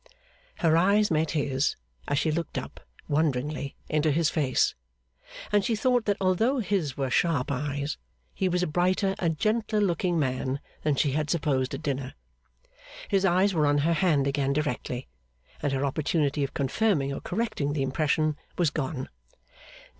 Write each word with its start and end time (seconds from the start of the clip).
Her 0.55 0.75
eyes 0.77 1.11
met 1.11 1.29
his 1.37 1.75
as 2.07 2.17
she 2.17 2.31
looked 2.31 2.57
up 2.57 2.79
wonderingly 3.07 3.75
into 3.87 4.09
his 4.09 4.31
face, 4.31 4.73
and 5.51 5.63
she 5.63 5.75
thought 5.75 6.05
that 6.05 6.17
although 6.19 6.57
his 6.57 6.97
were 6.97 7.11
sharp 7.11 7.51
eyes, 7.51 7.99
he 8.33 8.49
was 8.49 8.63
a 8.63 8.67
brighter 8.67 9.13
and 9.19 9.37
gentler 9.37 9.79
looking 9.79 10.17
man 10.17 10.59
than 10.81 10.95
she 10.95 11.11
had 11.11 11.29
supposed 11.29 11.75
at 11.75 11.83
dinner. 11.83 12.15
His 13.09 13.25
eyes 13.25 13.53
were 13.53 13.67
on 13.67 13.77
her 13.77 13.93
hand 13.93 14.25
again 14.25 14.53
directly, 14.53 15.07
and 15.61 15.71
her 15.71 15.85
opportunity 15.85 16.43
of 16.43 16.55
confirming 16.55 17.13
or 17.13 17.21
correcting 17.21 17.73
the 17.73 17.83
impression 17.83 18.37
was 18.57 18.71
gone. 18.71 19.07